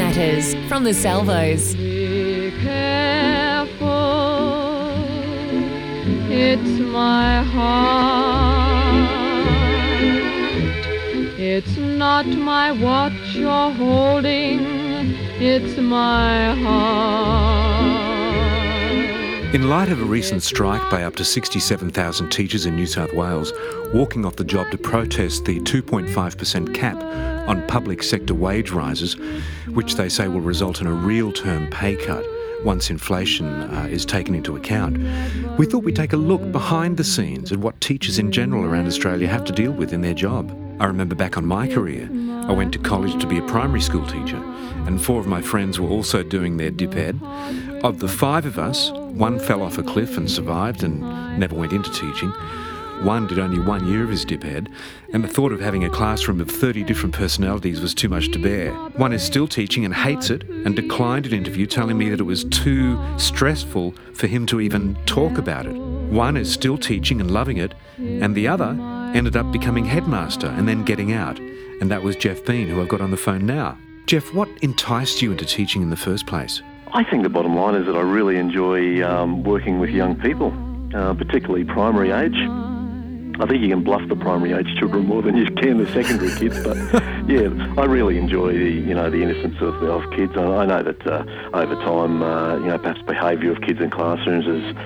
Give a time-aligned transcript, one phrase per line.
[0.00, 1.74] Matters from the Salvos.
[1.74, 3.86] Be careful,
[6.30, 9.10] it's my heart.
[11.38, 14.60] It's not my watch you're holding,
[15.38, 17.09] it's my heart.
[19.52, 23.52] In light of a recent strike by up to 67,000 teachers in New South Wales,
[23.92, 26.96] walking off the job to protest the 2.5% cap
[27.48, 29.16] on public sector wage rises,
[29.66, 32.24] which they say will result in a real term pay cut
[32.64, 34.98] once inflation uh, is taken into account,
[35.58, 38.86] we thought we'd take a look behind the scenes at what teachers in general around
[38.86, 40.50] Australia have to deal with in their job.
[40.78, 42.08] I remember back on my career,
[42.46, 44.42] I went to college to be a primary school teacher,
[44.86, 47.18] and four of my friends were also doing their dip ed.
[47.82, 51.00] Of the five of us, one fell off a cliff and survived and
[51.38, 52.30] never went into teaching.
[53.02, 54.68] One did only one year of his dip ed,
[55.14, 58.38] and the thought of having a classroom of 30 different personalities was too much to
[58.38, 58.74] bear.
[58.98, 62.24] One is still teaching and hates it, and declined an interview telling me that it
[62.24, 65.74] was too stressful for him to even talk about it.
[65.74, 68.76] One is still teaching and loving it, and the other
[69.14, 71.38] ended up becoming headmaster and then getting out.
[71.38, 73.78] And that was Jeff Bean, who I've got on the phone now.
[74.04, 76.60] Jeff, what enticed you into teaching in the first place?
[76.92, 80.52] I think the bottom line is that I really enjoy um, working with young people,
[80.94, 82.36] uh, particularly primary age.
[83.40, 86.34] I think you can bluff the primary age children more than you can the secondary
[86.36, 86.76] kids, but
[87.28, 90.32] yeah, I really enjoy the you know the innocence of, of kids.
[90.36, 91.24] I, I know that uh,
[91.54, 94.76] over time, uh, you know, perhaps behaviour of kids in classrooms is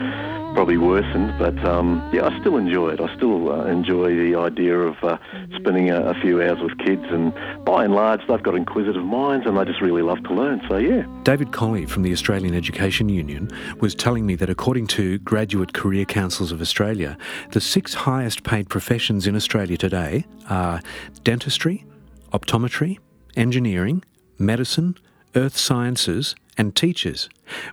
[0.54, 3.00] probably worsened, but um, yeah, I still enjoy it.
[3.00, 5.18] I still uh, enjoy the idea of uh,
[5.56, 9.46] spending a, a, few hours with kids, and by and large, they've got inquisitive minds
[9.46, 10.62] and they just really love to learn.
[10.68, 11.04] So yeah.
[11.24, 16.04] David Colley from the Australian Education Union was telling me that according to Graduate Career
[16.04, 17.18] Councils of Australia,
[17.50, 20.80] the six highest paid professions in Australia today are
[21.24, 21.84] dentistry,
[22.32, 22.98] optometry,
[23.36, 24.04] engineering,
[24.38, 24.96] medicine,
[25.34, 27.28] earth sciences, and teachers,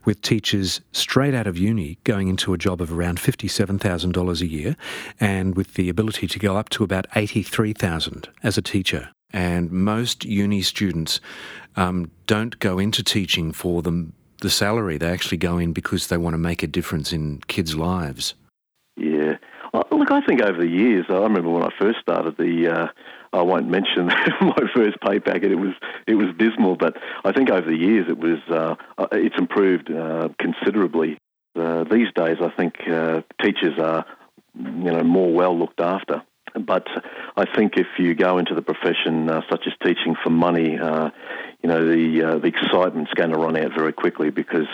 [0.05, 4.75] with teachers straight out of uni going into a job of around $57,000 a year
[5.19, 9.09] and with the ability to go up to about 83,000 as a teacher.
[9.33, 11.21] And most uni students
[11.75, 14.11] um, don't go into teaching for the,
[14.41, 14.97] the salary.
[14.97, 18.33] They actually go in because they want to make a difference in kids' lives.
[18.97, 19.37] Yeah.
[20.11, 22.87] I think over the years, I remember when I first started the uh,
[23.33, 24.05] I won't mention
[24.41, 25.51] my first pay packet.
[25.51, 25.73] It was
[26.05, 29.89] it was dismal, but I think over the years it was uh, uh it's improved
[29.89, 31.17] uh, considerably.
[31.55, 34.05] Uh, these days, I think uh, teachers are
[34.55, 36.23] you know more well looked after.
[36.53, 36.85] But
[37.37, 40.77] I think if you go into the profession such as teaching for money,
[41.63, 44.67] you know the uh, the excitement's going to run out very quickly because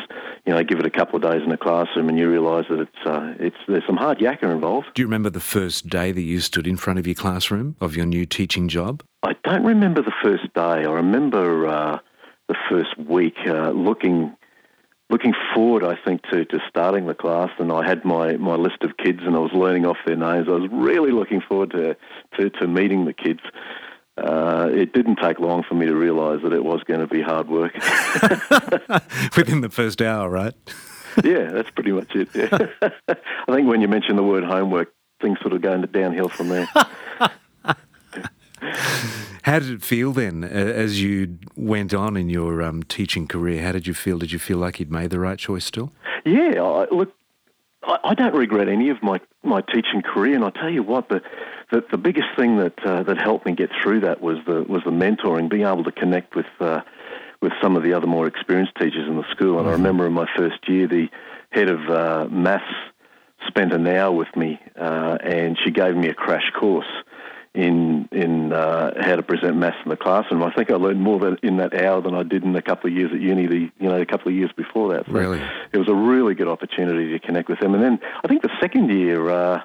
[0.45, 2.79] you know give it a couple of days in the classroom and you realise that
[2.79, 4.87] it's uh, it's there's some hard yakka involved.
[4.93, 7.95] Do you remember the first day that you stood in front of your classroom of
[7.95, 9.03] your new teaching job?
[9.23, 10.61] I don't remember the first day.
[10.61, 11.99] I remember uh,
[12.47, 14.35] the first week uh, looking
[15.09, 18.81] looking forward, I think, to, to starting the class, and I had my, my list
[18.81, 20.47] of kids, and I was learning off their names.
[20.49, 21.95] I was really looking forward to,
[22.37, 23.39] to, to meeting the kids
[24.17, 27.21] uh, it didn't take long for me to realise that it was going to be
[27.21, 27.73] hard work.
[29.37, 30.53] Within the first hour, right?
[31.23, 32.29] yeah, that's pretty much it.
[32.33, 32.67] Yeah.
[32.81, 36.67] I think when you mention the word homework, things sort of go downhill from there.
[39.43, 43.63] How did it feel then, as you went on in your um, teaching career?
[43.63, 44.17] How did you feel?
[44.17, 45.91] Did you feel like you'd made the right choice still?
[46.25, 47.13] Yeah, I, look,
[47.87, 51.09] I, I don't regret any of my, my teaching career, and I tell you what,
[51.09, 51.21] the
[51.71, 54.83] the, the biggest thing that uh, that helped me get through that was the was
[54.85, 56.81] the mentoring, being able to connect with uh,
[57.41, 59.59] with some of the other more experienced teachers in the school.
[59.59, 59.83] And I mm-hmm.
[59.83, 61.09] remember in my first year, the
[61.51, 62.65] head of uh, maths
[63.47, 66.87] spent an hour with me, uh, and she gave me a crash course
[67.53, 70.43] in in uh, how to present maths in the classroom.
[70.43, 72.95] I think I learned more in that hour than I did in a couple of
[72.95, 73.47] years at uni.
[73.47, 75.07] The you know a couple of years before that.
[75.07, 75.41] So really,
[75.77, 77.75] it was a really good opportunity to connect with them.
[77.75, 79.29] And then I think the second year.
[79.29, 79.61] Uh,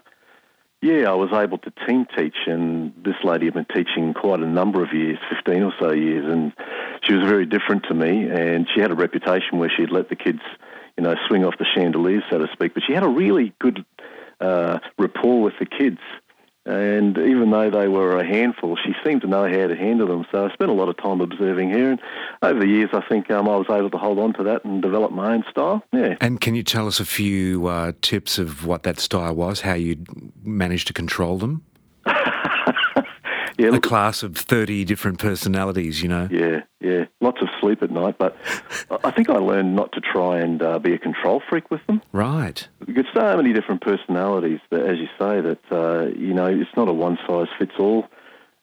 [0.85, 4.47] yeah, I was able to team teach, and this lady had been teaching quite a
[4.47, 6.53] number of years, 15 or so years, and
[7.05, 10.17] she was very different to me, and she had a reputation where she'd let the
[10.17, 10.41] kids,
[10.99, 13.85] you know, swing off the chandeliers, so to speak, but she had a really good
[14.41, 16.01] uh, rapport with the kids.
[16.65, 20.25] And even though they were a handful, she seemed to know how to handle them.
[20.31, 21.91] So I spent a lot of time observing her.
[21.91, 22.01] And
[22.41, 24.81] over the years, I think um, I was able to hold on to that and
[24.81, 25.83] develop my own style.
[25.93, 26.17] Yeah.
[26.21, 29.75] And can you tell us a few uh, tips of what that style was, how
[29.75, 30.05] you
[30.45, 31.65] managed to control them?
[33.63, 36.29] Yeah, look, a class of 30 different personalities, you know?
[36.31, 37.05] Yeah, yeah.
[37.21, 38.37] Lots of sleep at night, but
[39.05, 42.03] I think I learned not to try and uh, be a control freak with them.
[42.11, 42.67] Right.
[42.85, 46.89] Because so many different personalities, that, as you say, that, uh, you know, it's not
[46.89, 48.09] a one size fits all.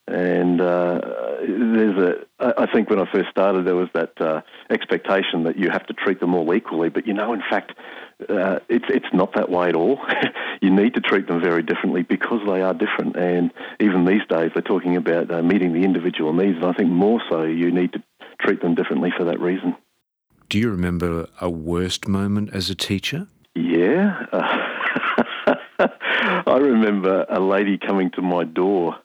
[0.09, 0.99] And uh,
[1.41, 4.41] there's a, I think when I first started, there was that uh,
[4.71, 6.89] expectation that you have to treat them all equally.
[6.89, 7.73] But you know, in fact,
[8.27, 9.99] uh, it's it's not that way at all.
[10.61, 13.17] you need to treat them very differently because they are different.
[13.17, 16.57] And even these days, they're talking about uh, meeting the individual needs.
[16.57, 18.03] And I think more so, you need to
[18.41, 19.75] treat them differently for that reason.
[20.49, 23.27] Do you remember a worst moment as a teacher?
[23.53, 24.25] Yeah.
[26.47, 28.95] I remember a lady coming to my door.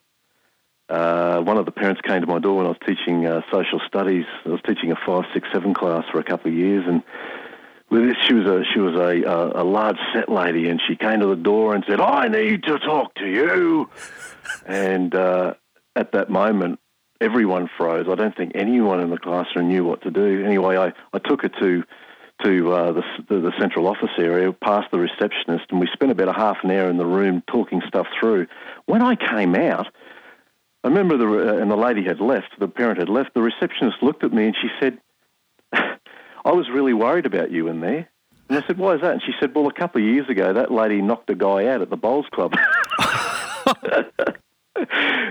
[0.88, 3.80] Uh, one of the parents came to my door when I was teaching uh, social
[3.86, 4.26] studies.
[4.44, 7.02] I was teaching a five, six, seven class for a couple of years, and
[7.90, 10.96] with this, she was a she was a, a, a large set lady, and she
[10.96, 13.88] came to the door and said, "I need to talk to you."
[14.66, 15.54] and uh,
[15.96, 16.80] at that moment,
[17.20, 18.06] everyone froze.
[18.10, 20.44] I don't think anyone in the classroom knew what to do.
[20.44, 21.84] Anyway, I, I took her to
[22.44, 26.28] to uh, the, the, the central office area, past the receptionist, and we spent about
[26.28, 28.46] a half an hour in the room talking stuff through.
[28.86, 29.86] When I came out,
[30.84, 32.58] I remember the uh, and the lady had left.
[32.60, 33.32] The parent had left.
[33.32, 34.98] The receptionist looked at me and she said,
[35.72, 38.08] "I was really worried about you in there."
[38.50, 40.52] And I said, "Why is that?" And she said, "Well, a couple of years ago,
[40.52, 42.54] that lady knocked a guy out at the bowls club."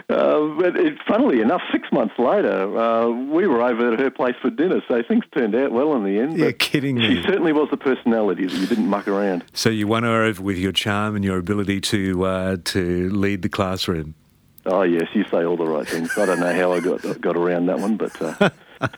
[0.10, 4.36] Uh, but it, funnily enough, six months later, uh, we were over at her place
[4.42, 6.38] for dinner, so things turned out well in the end.
[6.38, 9.44] You're kidding She certainly was the personality that you didn't muck around.
[9.54, 13.42] So you won her over with your charm and your ability to uh, to lead
[13.42, 14.16] the classroom.
[14.66, 16.18] Oh yes, you say all the right things.
[16.18, 18.50] I don't know how I got got around that one, but uh,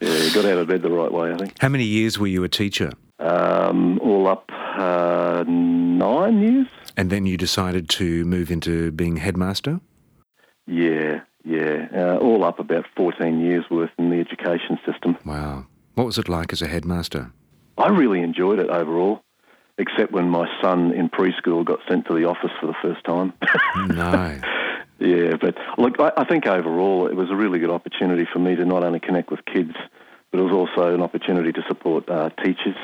[0.00, 1.54] yeah, got out of bed the right way, I think.
[1.60, 2.92] How many years were you a teacher?
[3.18, 6.66] Um, all up uh, nine years.
[6.96, 9.80] And then you decided to move into being headmaster?
[10.66, 15.16] Yeah, yeah, uh, all up about fourteen years worth in the education system.
[15.24, 15.66] Wow.
[15.94, 17.32] What was it like as a headmaster?
[17.78, 19.22] I really enjoyed it overall,
[19.78, 23.32] except when my son in preschool got sent to the office for the first time.
[23.88, 24.40] No.
[25.04, 28.56] Yeah, but look, I, I think overall it was a really good opportunity for me
[28.56, 29.74] to not only connect with kids,
[30.30, 32.76] but it was also an opportunity to support uh, teachers,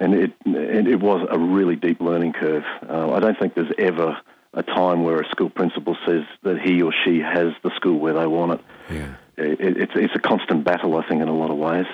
[0.00, 2.64] and it and it was a really deep learning curve.
[2.88, 4.16] Uh, I don't think there's ever
[4.54, 8.14] a time where a school principal says that he or she has the school where
[8.14, 8.60] they want it.
[8.90, 9.14] Yeah.
[9.36, 11.86] it it's it's a constant battle, I think, in a lot of ways.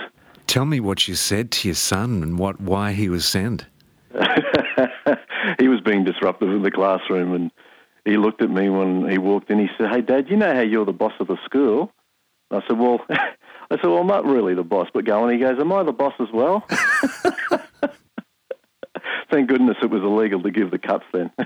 [0.47, 3.67] Tell me what you said to your son and what why he was sent.
[5.59, 7.50] he was being disruptive in the classroom, and
[8.05, 9.59] he looked at me when he walked in.
[9.59, 11.93] He said, "Hey, Dad, you know how you're the boss of the school?"
[12.51, 13.05] I said, "Well."
[13.71, 15.33] I said, well, I'm not really the boss, but go on.
[15.33, 16.67] He goes, am I the boss as well?
[19.31, 21.31] Thank goodness it was illegal to give the cuts then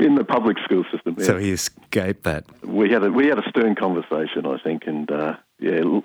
[0.00, 1.14] in the public school system.
[1.18, 1.24] yeah.
[1.24, 2.44] So he escaped that.
[2.64, 6.00] we had a we had a stern conversation, I think, and uh, yeah,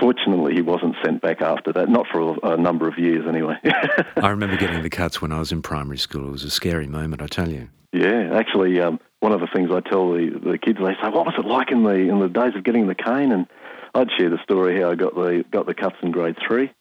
[0.00, 1.88] fortunately he wasn't sent back after that.
[1.88, 3.56] Not for a, a number of years, anyway.
[4.16, 6.28] I remember getting the cuts when I was in primary school.
[6.28, 7.68] It was a scary moment, I tell you.
[7.92, 11.26] yeah, actually, um, one of the things I tell the, the kids, they say, "What
[11.26, 13.46] was it like in the in the days of getting the cane?" And
[13.94, 16.72] I'd share the story how I got the got the cuts in grade three.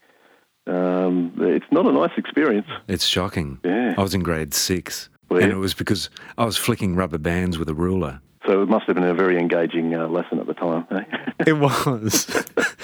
[0.67, 2.67] Um, it's not a nice experience.
[2.87, 3.59] It's shocking.
[3.63, 3.95] Yeah.
[3.97, 5.09] I was in grade six.
[5.29, 8.21] Were and it was because I was flicking rubber bands with a ruler.
[8.47, 10.87] So it must have been a very engaging uh, lesson at the time.
[10.91, 11.03] eh?
[11.45, 12.25] It was.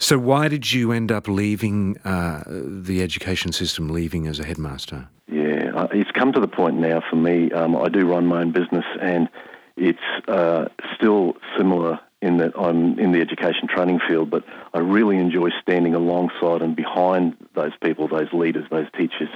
[0.00, 5.08] so why did you end up leaving uh, the education system, leaving as a headmaster?
[5.28, 7.52] Yeah, it's come to the point now for me.
[7.52, 9.28] Um, I do run my own business, and
[9.76, 14.44] it's uh, still similar in that I'm in the education training field, but
[14.74, 19.30] I really enjoy standing alongside and behind those people, those leaders, those teachers,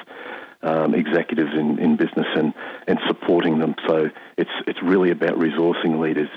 [0.63, 2.53] um, executives in, in business, and,
[2.87, 3.75] and supporting them.
[3.87, 6.29] So it's it's really about resourcing leaders.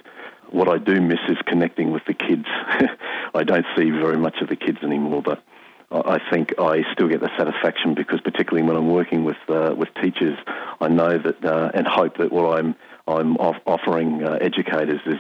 [0.52, 2.46] What I do miss is connecting with the kids.
[3.34, 5.44] I don't see very much of the kids anymore, but
[5.92, 9.90] I think I still get the satisfaction because, particularly when I'm working with uh, with
[10.02, 10.38] teachers,
[10.82, 12.76] I know that uh, and hope that what I'm
[13.08, 15.20] I'm off- offering uh, educators is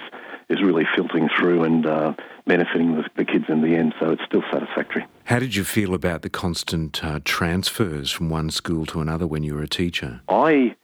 [0.49, 2.13] is really filtering through and uh,
[2.45, 3.93] benefiting the, the kids in the end.
[3.99, 5.05] So it's still satisfactory.
[5.25, 9.43] How did you feel about the constant uh, transfers from one school to another when
[9.43, 10.21] you were a teacher?
[10.27, 10.75] I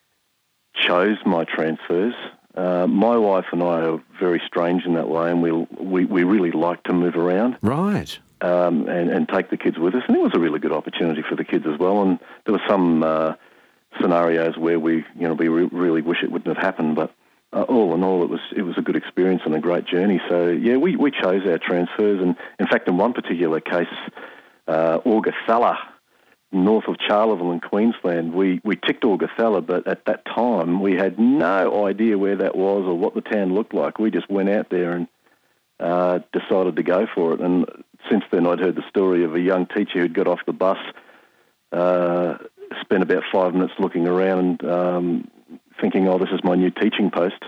[0.75, 2.13] chose my transfers.
[2.55, 6.23] Uh, my wife and I are very strange in that way, and we we, we
[6.23, 7.57] really like to move around.
[7.61, 8.19] Right.
[8.41, 10.03] um, and, and take the kids with us.
[10.07, 12.01] And it was a really good opportunity for the kids as well.
[12.01, 13.33] And there were some uh,
[14.01, 16.95] scenarios where we, you know, we re- really wish it wouldn't have happened.
[16.95, 17.13] But
[17.53, 20.19] uh, all in all, it was it was a good experience and a great journey.
[20.29, 22.21] So yeah, we, we chose our transfers.
[22.21, 23.87] And in fact, in one particular case,
[24.67, 25.77] uh, Augathella,
[26.53, 31.19] north of Charleville in Queensland, we, we ticked Augathella, but at that time we had
[31.19, 33.99] no idea where that was or what the town looked like.
[33.99, 35.07] We just went out there and
[35.79, 37.41] uh, decided to go for it.
[37.41, 37.65] And
[38.09, 40.77] since then, I'd heard the story of a young teacher who'd got off the bus,
[41.71, 42.37] uh,
[42.81, 45.31] spent about five minutes looking around and um,
[45.81, 47.43] thinking, oh, this is my new teaching post.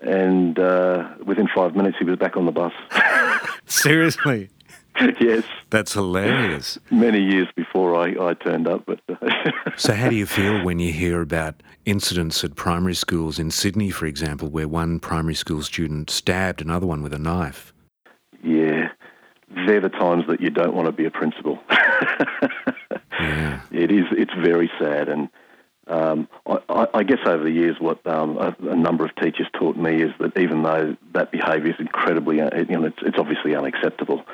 [0.00, 2.72] and uh, within five minutes he was back on the bus.
[3.66, 4.50] Seriously?
[5.20, 5.44] yes.
[5.70, 6.78] That's hilarious.
[6.90, 8.86] Many years before I, I turned up.
[8.86, 9.00] But
[9.76, 13.90] so, how do you feel when you hear about incidents at primary schools in Sydney,
[13.90, 17.72] for example, where one primary school student stabbed another one with a knife?
[18.42, 18.90] Yeah,
[19.66, 21.58] they're the times that you don't want to be a principal.
[23.20, 23.60] yeah.
[23.72, 24.04] It is.
[24.12, 25.28] It's very sad, and
[25.86, 29.76] um, I, I, guess over the years, what um, a, a, number of teachers taught
[29.76, 33.54] me is that even though that behaviour is incredibly, uh, you know, it's, it's obviously
[33.54, 34.24] unacceptable.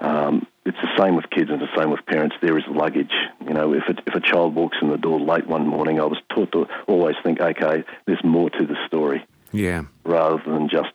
[0.00, 2.36] Um, it's the same with kids and the same with parents.
[2.40, 3.12] There is luggage.
[3.46, 6.04] You know, if, it, if a child walks in the door late one morning, I
[6.04, 9.24] was taught to always think, okay, there's more to the story.
[9.50, 9.84] Yeah.
[10.04, 10.92] Rather than just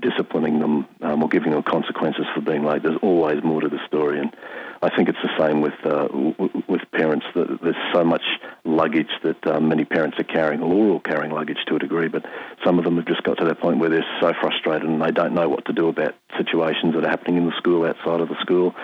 [0.00, 2.82] disciplining them um, or giving them consequences for being late.
[2.82, 4.34] There's always more to the story, and
[4.80, 7.26] I think it's the same with uh, w- with parents.
[7.34, 8.22] There's so much
[8.64, 12.08] luggage that um, many parents are carrying, or we're all carrying luggage to a degree,
[12.08, 12.24] but
[12.64, 15.10] some of them have just got to that point where they're so frustrated and they
[15.10, 18.28] don't know what to do about situations that are happening in the school, outside of
[18.28, 18.74] the school.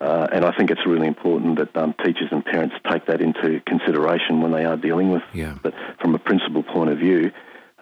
[0.00, 3.60] Uh, and I think it's really important that um, teachers and parents take that into
[3.66, 5.22] consideration when they are dealing with.
[5.32, 5.56] Yeah.
[5.62, 7.30] But from a principal point of view,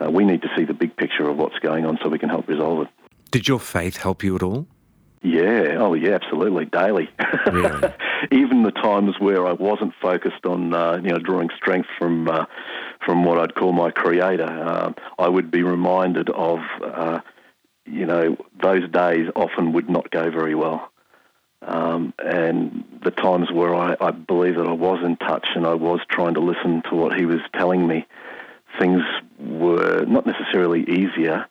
[0.00, 2.28] uh, we need to see the big picture of what's going on so we can
[2.28, 2.88] help resolve it.
[3.30, 4.66] Did your faith help you at all?
[5.22, 7.10] Yeah, oh yeah, absolutely, daily.
[7.46, 7.92] Really?
[8.32, 12.46] Even the times where I wasn't focused on, uh, you know, drawing strength from uh,
[13.04, 17.20] from what I'd call my creator, uh, I would be reminded of, uh,
[17.84, 20.90] you know, those days often would not go very well.
[21.62, 25.74] Um, and the times where I, I believe that I was in touch and I
[25.74, 28.06] was trying to listen to what he was telling me,
[28.78, 29.02] things
[29.38, 31.46] were not necessarily easier,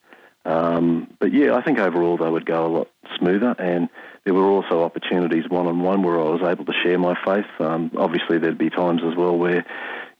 [0.50, 2.88] um, but yeah, I think overall they would go a lot
[3.18, 3.56] smoother.
[3.60, 3.88] And
[4.26, 7.46] there were also opportunities one on one where I was able to share my faith.
[7.60, 9.64] Um, obviously, there'd be times as well where,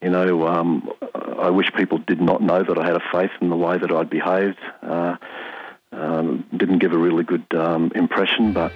[0.00, 0.88] you know, um,
[1.36, 3.90] I wish people did not know that I had a faith in the way that
[3.90, 4.58] I'd behaved.
[4.82, 5.16] Uh,
[5.92, 8.72] um, didn't give a really good um, impression, but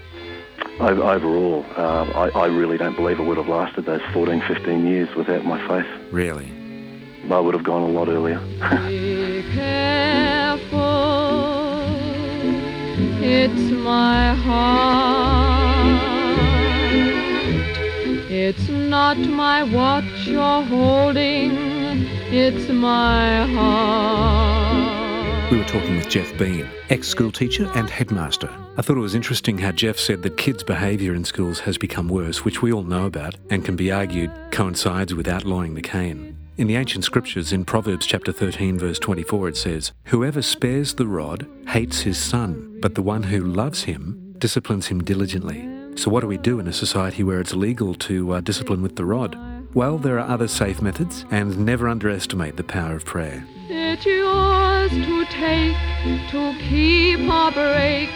[0.81, 5.15] overall, uh, I, I really don't believe it would have lasted those 14, 15 years
[5.15, 5.87] without my faith.
[6.11, 6.51] Really?
[7.31, 8.41] I would have gone a lot earlier.
[13.27, 16.05] it's my heart.
[18.31, 21.53] It's not my watch you're holding,
[22.31, 24.95] it's my heart.
[25.51, 28.51] We were talking with Jeff Bean, ex school teacher and headmaster.
[28.77, 32.09] I thought it was interesting how Jeff said that kids' behaviour in schools has become
[32.09, 36.44] worse, which we all know about and can be argued coincides with outlawing the cane.
[36.57, 41.07] In the ancient scriptures, in Proverbs chapter 13, verse 24, it says, Whoever spares the
[41.07, 45.69] rod hates his son, but the one who loves him disciplines him diligently.
[45.97, 48.95] So, what do we do in a society where it's legal to uh, discipline with
[48.95, 49.37] the rod?
[49.75, 53.45] Well, there are other safe methods, and never underestimate the power of prayer.
[53.69, 55.77] It's yours to take,
[56.31, 58.11] to keep or break,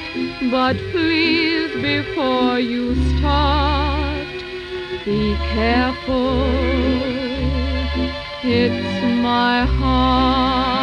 [0.49, 4.29] but please, before you start,
[5.05, 6.88] be careful.
[8.45, 10.78] It's my heart.